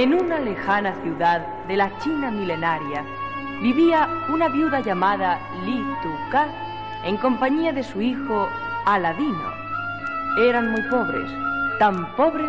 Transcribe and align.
En 0.00 0.14
una 0.14 0.40
lejana 0.40 0.94
ciudad 1.02 1.46
de 1.68 1.76
la 1.76 1.90
China 1.98 2.30
milenaria 2.30 3.04
vivía 3.60 4.08
una 4.30 4.48
viuda 4.48 4.80
llamada 4.80 5.38
Li 5.66 5.84
Tuka 6.02 6.46
en 7.04 7.18
compañía 7.18 7.74
de 7.74 7.82
su 7.82 8.00
hijo 8.00 8.48
Aladino. 8.86 9.52
Eran 10.38 10.70
muy 10.70 10.80
pobres, 10.84 11.30
tan 11.78 12.16
pobres 12.16 12.48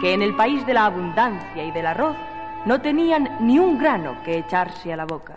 que 0.00 0.14
en 0.14 0.22
el 0.22 0.34
país 0.36 0.64
de 0.64 0.72
la 0.72 0.86
abundancia 0.86 1.62
y 1.62 1.70
del 1.70 1.84
arroz 1.84 2.16
no 2.64 2.80
tenían 2.80 3.28
ni 3.40 3.58
un 3.58 3.76
grano 3.76 4.16
que 4.24 4.38
echarse 4.38 4.90
a 4.90 4.96
la 4.96 5.04
boca. 5.04 5.34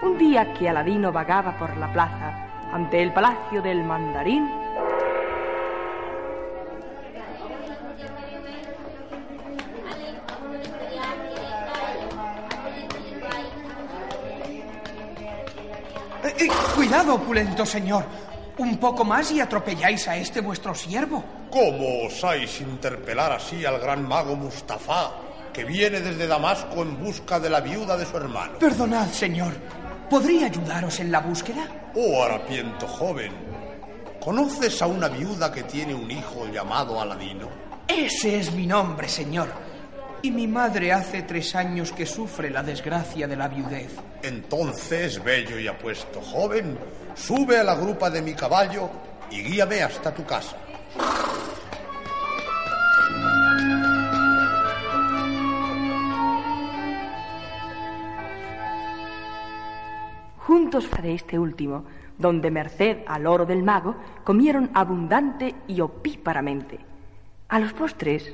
Un 0.00 0.16
día 0.16 0.54
que 0.54 0.70
Aladino 0.70 1.12
vagaba 1.12 1.52
por 1.58 1.76
la 1.76 1.92
plaza 1.92 2.32
ante 2.72 3.02
el 3.02 3.12
palacio 3.12 3.60
del 3.60 3.84
mandarín, 3.84 4.48
Eh, 16.38 16.48
cuidado, 16.74 17.14
opulento 17.14 17.64
señor. 17.64 18.04
Un 18.58 18.78
poco 18.78 19.04
más 19.04 19.30
y 19.32 19.40
atropelláis 19.40 20.08
a 20.08 20.16
este 20.16 20.40
vuestro 20.40 20.74
siervo. 20.74 21.22
¿Cómo 21.50 22.06
osáis 22.06 22.60
interpelar 22.60 23.32
así 23.32 23.64
al 23.64 23.78
gran 23.78 24.06
mago 24.06 24.34
Mustafa, 24.34 25.12
que 25.52 25.64
viene 25.64 26.00
desde 26.00 26.26
Damasco 26.26 26.82
en 26.82 26.98
busca 27.02 27.38
de 27.38 27.50
la 27.50 27.60
viuda 27.60 27.96
de 27.96 28.06
su 28.06 28.16
hermano? 28.16 28.58
Perdonad, 28.58 29.08
señor. 29.10 29.54
¿Podría 30.08 30.46
ayudaros 30.46 31.00
en 31.00 31.12
la 31.12 31.20
búsqueda? 31.20 31.68
Oh, 31.94 32.22
harapiento 32.22 32.86
joven, 32.86 33.32
¿conoces 34.20 34.80
a 34.80 34.86
una 34.86 35.08
viuda 35.08 35.50
que 35.52 35.64
tiene 35.64 35.94
un 35.94 36.10
hijo 36.10 36.46
llamado 36.52 37.00
Aladino? 37.00 37.48
Ese 37.88 38.38
es 38.38 38.52
mi 38.52 38.66
nombre, 38.66 39.08
señor. 39.08 39.48
Y 40.22 40.30
mi 40.30 40.46
madre 40.46 40.92
hace 40.92 41.22
tres 41.22 41.54
años 41.54 41.92
que 41.92 42.06
sufre 42.06 42.50
la 42.50 42.62
desgracia 42.62 43.28
de 43.28 43.36
la 43.36 43.48
viudez. 43.48 43.94
Entonces, 44.22 45.22
bello 45.22 45.58
y 45.58 45.68
apuesto 45.68 46.20
joven, 46.20 46.78
sube 47.14 47.58
a 47.58 47.64
la 47.64 47.74
grupa 47.74 48.10
de 48.10 48.22
mi 48.22 48.34
caballo 48.34 48.90
y 49.30 49.42
guíame 49.42 49.82
hasta 49.82 50.12
tu 50.12 50.24
casa. 50.24 50.56
juntos 60.46 60.88
de 61.02 61.14
este 61.14 61.38
último, 61.38 61.84
donde 62.18 62.50
merced 62.50 62.98
al 63.06 63.26
oro 63.26 63.46
del 63.46 63.62
mago 63.62 63.96
comieron 64.24 64.70
abundante 64.74 65.54
y 65.66 65.80
opíparamente. 65.80 66.78
A 67.48 67.58
los 67.58 67.72
postres. 67.72 68.32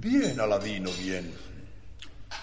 Bien, 0.00 0.38
Aladino, 0.38 0.90
bien. 1.02 1.34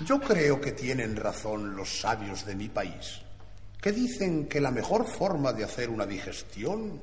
Yo 0.01 0.19
creo 0.19 0.59
que 0.59 0.73
tienen 0.73 1.15
razón 1.15 1.73
los 1.73 2.01
sabios 2.01 2.45
de 2.45 2.53
mi 2.53 2.67
país, 2.67 3.21
que 3.81 3.93
dicen 3.93 4.47
que 4.49 4.59
la 4.59 4.71
mejor 4.71 5.05
forma 5.05 5.53
de 5.53 5.63
hacer 5.63 5.89
una 5.89 6.05
digestión 6.05 6.99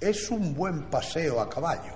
es 0.00 0.30
un 0.30 0.54
buen 0.54 0.84
paseo 0.84 1.40
a 1.40 1.50
caballo. 1.50 1.94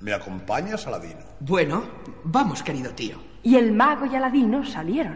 ¿Me 0.00 0.12
acompañas, 0.14 0.84
Aladino? 0.88 1.20
Bueno, 1.38 1.84
vamos, 2.24 2.60
querido 2.64 2.90
tío. 2.90 3.18
Y 3.44 3.54
el 3.54 3.70
mago 3.70 4.06
y 4.06 4.16
Aladino 4.16 4.66
salieron, 4.66 5.14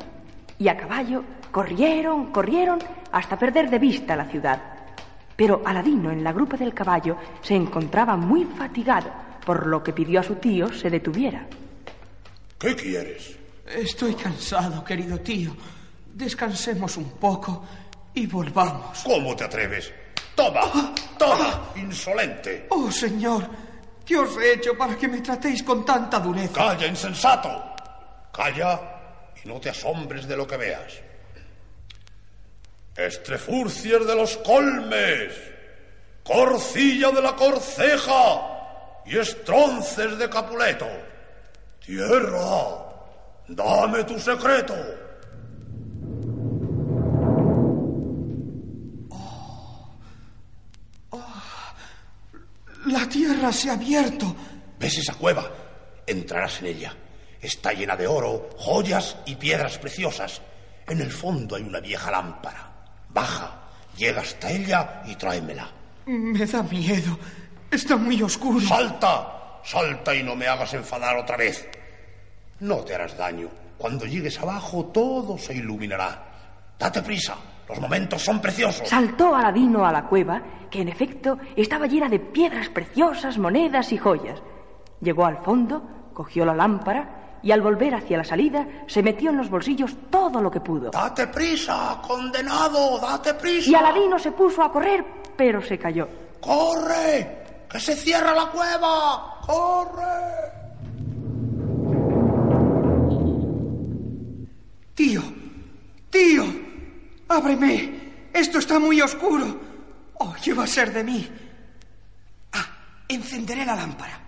y 0.61 0.69
a 0.69 0.77
caballo 0.77 1.25
corrieron, 1.51 2.31
corrieron, 2.31 2.79
hasta 3.11 3.37
perder 3.37 3.69
de 3.69 3.81
vista 3.81 4.15
la 4.15 4.27
ciudad. 4.27 4.63
Pero 5.35 5.63
Aladino, 5.65 6.13
en 6.13 6.23
la 6.23 6.33
grupa 6.33 6.57
del 6.57 6.73
caballo, 6.73 7.17
se 7.43 7.57
encontraba 7.57 8.17
muy 8.17 8.45
fatigado, 8.45 9.11
por 9.45 9.67
lo 9.67 9.83
que 9.83 9.93
pidió 9.93 10.21
a 10.21 10.23
su 10.23 10.37
tío 10.37 10.73
se 10.73 10.89
detuviera. 10.89 11.49
¿Qué 12.61 12.77
quieres? 12.77 13.37
Estoy 13.67 14.15
cansado, 14.15 14.85
querido 14.85 15.19
tío. 15.21 15.57
Descansemos 16.13 16.95
un 16.99 17.13
poco 17.13 17.67
y 18.13 18.27
volvamos. 18.27 18.99
¿Cómo 19.03 19.35
te 19.35 19.45
atreves? 19.45 19.91
Toma, 20.35 20.95
toma, 21.19 21.73
insolente. 21.77 22.67
Oh, 22.69 22.91
señor, 22.91 23.49
¿qué 24.05 24.19
os 24.19 24.37
he 24.37 24.53
hecho 24.53 24.77
para 24.77 24.95
que 24.95 25.09
me 25.09 25.23
tratéis 25.23 25.63
con 25.63 25.87
tanta 25.87 26.21
dureza? 26.21 26.53
Calla, 26.53 26.87
insensato. 26.87 27.49
Calla 28.31 28.79
y 29.43 29.49
no 29.49 29.59
te 29.59 29.71
asombres 29.71 30.29
de 30.29 30.37
lo 30.37 30.47
que 30.47 30.59
veas. 30.59 31.01
Estrefurcier 32.95 34.05
de 34.05 34.17
los 34.17 34.37
colmes, 34.37 35.33
Corcilla 36.23 37.11
de 37.11 37.23
la 37.23 37.35
Corceja 37.35 39.03
y 39.07 39.17
Estronces 39.17 40.19
de 40.19 40.29
Capuleto. 40.29 40.87
Tierra, 41.91 42.87
dame 43.49 44.05
tu 44.05 44.17
secreto. 44.21 44.77
La 52.87 53.09
tierra 53.09 53.53
se 53.53 53.71
ha 53.71 53.73
abierto. 53.73 54.37
¿Ves 54.79 54.99
esa 54.99 55.15
cueva? 55.15 55.51
Entrarás 56.07 56.61
en 56.61 56.67
ella. 56.67 56.95
Está 57.41 57.73
llena 57.73 57.97
de 57.97 58.07
oro, 58.07 58.51
joyas 58.57 59.17
y 59.27 59.35
piedras 59.35 59.77
preciosas. 59.79 60.41
En 60.87 61.01
el 61.01 61.11
fondo 61.11 61.57
hay 61.57 61.63
una 61.65 61.81
vieja 61.81 62.13
lámpara. 62.13 62.71
Baja, 63.09 63.65
llega 63.97 64.21
hasta 64.21 64.49
ella 64.49 65.03
y 65.07 65.17
tráemela. 65.17 65.69
Me 66.07 66.47
da 66.47 66.63
miedo. 66.63 67.19
Está 67.69 67.97
muy 67.97 68.23
oscuro. 68.23 68.61
Salta, 68.61 69.59
salta 69.65 70.15
y 70.15 70.23
no 70.23 70.37
me 70.37 70.47
hagas 70.47 70.73
enfadar 70.75 71.17
otra 71.17 71.37
vez. 71.37 71.67
No 72.61 72.77
te 72.77 72.95
harás 72.95 73.17
daño. 73.17 73.49
Cuando 73.79 74.05
llegues 74.05 74.39
abajo 74.39 74.87
todo 74.87 75.39
se 75.39 75.55
iluminará. 75.55 76.27
Date 76.79 77.03
prisa, 77.03 77.37
los 77.69 77.81
momentos 77.81 78.23
son 78.23 78.41
preciosos. 78.41 78.89
Saltó 78.89 79.35
Aladino 79.35 79.85
a 79.85 79.93
la 79.93 80.05
cueva, 80.05 80.43
que 80.71 80.83
en 80.83 80.89
efecto 80.89 81.39
estaba 81.57 81.87
llena 81.87 82.09
de 82.09 82.19
piedras 82.19 82.69
preciosas, 82.69 83.39
monedas 83.39 83.93
y 83.93 83.99
joyas. 83.99 84.43
Llegó 85.01 85.25
al 85.25 85.39
fondo, 85.43 86.11
cogió 86.13 86.45
la 86.45 86.55
lámpara 86.55 87.39
y 87.43 87.53
al 87.53 87.63
volver 87.63 87.95
hacia 87.95 88.19
la 88.19 88.25
salida 88.25 88.67
se 88.87 89.03
metió 89.03 89.31
en 89.31 89.39
los 89.39 89.49
bolsillos 89.49 89.97
todo 90.11 90.43
lo 90.43 90.51
que 90.51 90.61
pudo. 90.61 90.91
Date 90.91 91.27
prisa, 91.29 92.01
condenado, 92.07 92.99
date 92.99 93.35
prisa. 93.35 93.71
Y 93.71 93.75
Aladino 93.75 94.19
se 94.19 94.33
puso 94.33 94.63
a 94.63 94.71
correr, 94.71 95.05
pero 95.37 95.63
se 95.63 95.79
cayó. 95.79 96.07
¡Corre! 96.41 97.67
¡Que 97.71 97.81
se 97.81 97.97
cierra 97.97 98.35
la 98.35 98.51
cueva! 98.51 99.41
¡Corre! 99.47 100.60
Tío, 105.01 105.23
tío, 106.11 106.45
ábreme. 107.27 108.29
Esto 108.35 108.59
está 108.59 108.79
muy 108.79 109.01
oscuro. 109.01 109.59
Oh, 110.19 110.35
¿qué 110.45 110.53
va 110.53 110.65
a 110.65 110.67
ser 110.67 110.93
de 110.93 111.03
mí? 111.03 111.27
Ah, 112.53 112.67
encenderé 113.09 113.65
la 113.65 113.77
lámpara. 113.77 114.21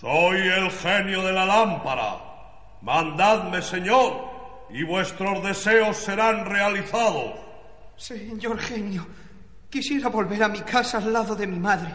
Soy 0.00 0.38
el 0.38 0.70
genio 0.70 1.22
de 1.24 1.32
la 1.34 1.44
lámpara. 1.44 2.16
Mandadme, 2.80 3.60
señor, 3.60 4.24
y 4.70 4.84
vuestros 4.84 5.44
deseos 5.44 5.98
serán 5.98 6.46
realizados. 6.46 7.34
Señor 7.94 8.58
genio, 8.58 9.06
quisiera 9.68 10.08
volver 10.08 10.44
a 10.44 10.48
mi 10.48 10.60
casa 10.60 10.96
al 10.96 11.12
lado 11.12 11.36
de 11.36 11.46
mi 11.46 11.58
madre. 11.58 11.92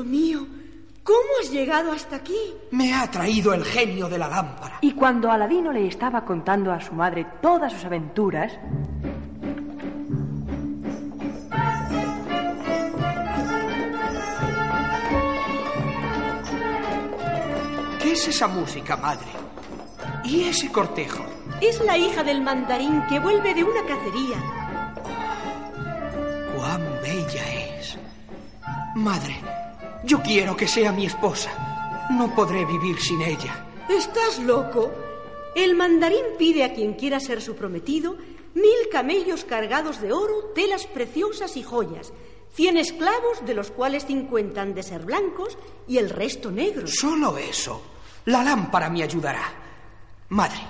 Hijo 0.00 0.08
mío, 0.08 0.46
¿cómo 1.04 1.28
has 1.42 1.50
llegado 1.50 1.92
hasta 1.92 2.16
aquí? 2.16 2.54
Me 2.70 2.94
ha 2.94 3.10
traído 3.10 3.52
el 3.52 3.62
genio 3.62 4.08
de 4.08 4.16
la 4.16 4.28
lámpara. 4.28 4.78
Y 4.80 4.92
cuando 4.92 5.30
Aladino 5.30 5.72
le 5.72 5.86
estaba 5.86 6.24
contando 6.24 6.72
a 6.72 6.80
su 6.80 6.94
madre 6.94 7.26
todas 7.42 7.70
sus 7.74 7.84
aventuras, 7.84 8.50
¿Qué 18.02 18.12
es 18.12 18.28
esa 18.28 18.48
música, 18.48 18.96
madre? 18.96 19.28
¿Y 20.24 20.44
ese 20.44 20.72
cortejo? 20.72 21.26
Es 21.60 21.78
la 21.82 21.98
hija 21.98 22.22
del 22.22 22.40
mandarín 22.40 23.02
que 23.06 23.18
vuelve 23.18 23.52
de 23.52 23.64
una 23.64 23.84
cacería. 23.84 24.38
¡Cuán 26.56 26.82
bella 27.02 27.76
es! 27.76 27.98
Madre, 28.94 29.36
yo 30.04 30.20
quiero 30.22 30.56
que 30.56 30.68
sea 30.68 30.92
mi 30.92 31.06
esposa. 31.06 31.50
No 32.10 32.34
podré 32.34 32.64
vivir 32.64 33.00
sin 33.00 33.22
ella. 33.22 33.66
¿Estás 33.88 34.38
loco? 34.38 34.90
El 35.54 35.74
mandarín 35.74 36.24
pide 36.38 36.64
a 36.64 36.74
quien 36.74 36.94
quiera 36.94 37.20
ser 37.20 37.42
su 37.42 37.54
prometido 37.56 38.16
mil 38.54 38.88
camellos 38.90 39.44
cargados 39.44 40.00
de 40.00 40.12
oro, 40.12 40.52
telas 40.54 40.86
preciosas 40.86 41.56
y 41.56 41.62
joyas, 41.62 42.12
cien 42.52 42.76
esclavos, 42.76 43.44
de 43.46 43.54
los 43.54 43.70
cuales 43.70 44.06
cincuenta 44.06 44.62
han 44.62 44.74
de 44.74 44.82
ser 44.82 45.04
blancos 45.04 45.56
y 45.86 45.98
el 45.98 46.10
resto 46.10 46.50
negros. 46.50 46.92
Solo 46.98 47.38
eso. 47.38 47.82
La 48.26 48.42
lámpara 48.42 48.90
me 48.90 49.02
ayudará. 49.02 49.42
Madre, 50.30 50.60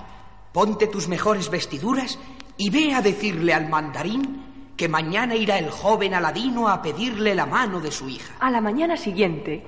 ponte 0.53 0.87
tus 0.87 1.09
mejores 1.09 1.51
vestiduras 1.51 2.19
y 2.57 2.71
ve 2.71 2.95
a 2.95 3.03
decirle 3.03 3.55
al 3.55 3.69
mandarín 3.69 4.50
que 4.81 4.89
mañana 4.89 5.37
irá 5.37 5.59
el 5.59 5.71
joven 5.71 6.15
Aladino 6.15 6.67
a 6.67 6.81
pedirle 6.81 7.35
la 7.35 7.45
mano 7.45 7.83
de 7.83 7.93
su 7.93 8.09
hija. 8.09 8.33
A 8.41 8.51
la 8.51 8.63
mañana 8.63 8.97
siguiente, 8.97 9.63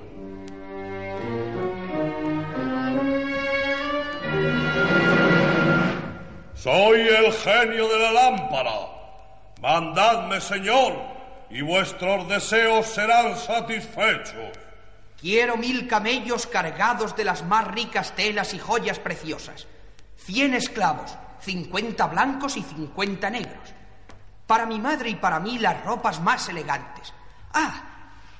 Soy 6.55 7.01
el 7.01 7.31
genio 7.31 7.87
de 7.89 7.99
la 7.99 8.11
lámpara. 8.11 8.71
Mandadme, 9.61 10.41
señor, 10.41 10.93
y 11.51 11.61
vuestros 11.61 12.27
deseos 12.27 12.87
serán 12.87 13.37
satisfechos. 13.37 14.57
Quiero 15.21 15.57
mil 15.57 15.87
camellos 15.87 16.47
cargados 16.47 17.15
de 17.15 17.25
las 17.25 17.45
más 17.45 17.67
ricas 17.67 18.15
telas 18.15 18.55
y 18.55 18.57
joyas 18.57 18.97
preciosas. 18.97 19.67
Cien 20.17 20.55
esclavos, 20.55 21.15
cincuenta 21.39 22.07
blancos 22.07 22.57
y 22.57 22.63
cincuenta 22.63 23.29
negros. 23.29 23.75
Para 24.47 24.65
mi 24.65 24.79
madre 24.79 25.09
y 25.09 25.15
para 25.15 25.39
mí 25.39 25.57
las 25.57 25.83
ropas 25.85 26.21
más 26.21 26.49
elegantes. 26.49 27.13
Ah, 27.53 27.73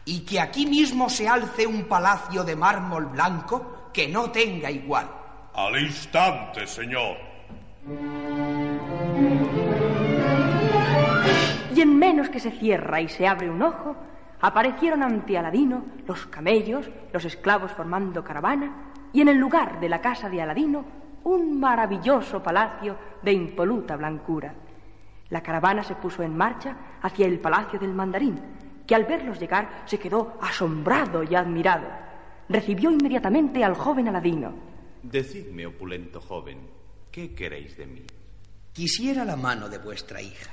y 0.06 0.22
que 0.22 0.40
aquí 0.40 0.66
mismo 0.66 1.10
se 1.10 1.28
alce 1.28 1.66
un 1.66 1.86
palacio 1.86 2.44
de 2.44 2.56
mármol 2.56 3.06
blanco 3.08 3.90
que 3.94 4.08
no 4.08 4.32
tenga 4.32 4.70
igual. 4.70 5.10
Al 5.54 5.80
instante, 5.80 6.68
señor. 6.68 7.18
y 11.76 11.82
en 11.82 11.98
menos 11.98 12.30
que 12.30 12.40
se 12.40 12.52
cierra 12.52 13.02
y 13.02 13.10
se 13.10 13.28
abre 13.28 13.50
un 13.50 13.62
ojo, 13.62 13.96
aparecieron 14.42 15.04
ante 15.04 15.38
Aladino 15.38 15.84
los 16.08 16.28
camellos, 16.28 16.90
los 17.12 17.26
esclavos 17.26 17.72
formando 17.72 18.24
caravana, 18.24 18.92
y 19.12 19.22
en 19.22 19.30
el 19.30 19.38
lugar 19.38 19.80
de 19.80 19.90
la 19.90 20.02
casa 20.02 20.30
de 20.30 20.42
Aladino 20.42 20.86
un 21.24 21.60
maravilloso 21.60 22.44
palacio 22.44 22.98
de 23.22 23.34
impoluta 23.34 23.96
blancura. 23.96 24.54
La 25.34 25.42
caravana 25.42 25.84
se 25.84 25.96
puso 25.96 26.22
en 26.22 26.38
marcha 26.38 27.00
hacia 27.02 27.26
el 27.26 27.40
palacio 27.40 27.80
del 27.80 27.92
mandarín, 27.92 28.40
que 28.86 28.94
al 28.94 29.06
verlos 29.06 29.40
llegar 29.40 29.82
se 29.88 29.98
quedó 29.98 30.38
asombrado 30.40 31.24
y 31.24 31.34
admirado. 31.34 31.88
Recibió 32.48 32.92
inmediatamente 32.92 33.64
al 33.64 33.74
joven 33.74 34.10
Aladino. 34.10 34.54
Decidme, 35.02 35.66
opulento 35.66 36.22
joven, 36.22 36.60
¿qué 37.10 37.34
queréis 37.34 37.76
de 37.78 37.88
mí? 37.88 38.04
Quisiera 38.74 39.26
la 39.26 39.36
mano 39.36 39.70
de 39.70 39.80
vuestra 39.80 40.22
hija, 40.22 40.52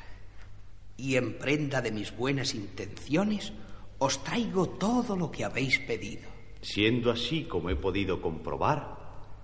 y 0.97 1.17
en 1.17 1.37
prenda 1.37 1.83
de 1.83 1.93
mis 1.93 2.17
buenas 2.17 2.55
intenciones 2.55 3.53
os 3.99 4.25
traigo 4.25 4.67
todo 4.67 5.15
lo 5.15 5.31
que 5.31 5.45
habéis 5.45 5.79
pedido. 5.81 6.27
Siendo 6.63 7.11
así 7.11 7.45
como 7.45 7.69
he 7.69 7.77
podido 7.77 8.23
comprobar, 8.23 8.97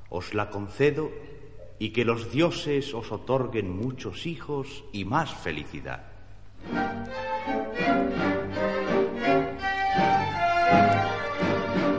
os 0.09 0.33
la 0.33 0.49
concedo 0.49 1.11
y 1.79 1.91
que 1.91 2.05
los 2.05 2.31
dioses 2.33 2.93
os 2.95 3.13
otorguen 3.13 3.77
muchos 3.77 4.27
hijos 4.27 4.85
y 4.93 5.05
más 5.05 5.35
felicidad. 5.35 6.03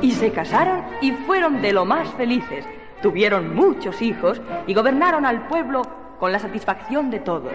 Y 0.01 0.12
se 0.12 0.31
casaron 0.31 0.83
y 1.01 1.12
fueron 1.12 1.62
de 1.62 1.74
lo 1.74 1.85
más 1.85 2.09
felices. 2.15 2.65
Tuvieron 3.01 3.56
muchos 3.56 4.01
hijos 4.01 4.41
y 4.65 4.74
gobernaron 4.74 5.25
al 5.25 5.47
pueblo 5.47 5.81
con 6.19 6.31
la 6.31 6.39
satisfacción 6.39 7.12
de 7.12 7.19
todos. 7.19 7.53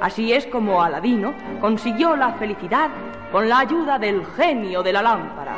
Así 0.00 0.32
es 0.32 0.46
como 0.46 0.82
Aladino 0.82 1.34
consiguió 1.60 2.16
la 2.16 2.34
felicidad 2.34 2.90
con 3.32 3.48
la 3.48 3.60
ayuda 3.60 3.98
del 3.98 4.24
genio 4.24 4.82
de 4.82 4.92
la 4.92 5.02
lámpara. 5.02 5.56